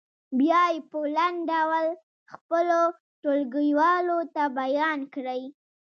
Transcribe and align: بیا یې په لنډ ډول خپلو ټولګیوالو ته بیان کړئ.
بیا 0.39 0.61
یې 0.71 0.79
په 0.89 0.99
لنډ 1.15 1.37
ډول 1.51 1.85
خپلو 2.31 2.81
ټولګیوالو 3.21 4.17
ته 4.33 4.43
بیان 4.59 4.99
کړئ. 5.13 5.43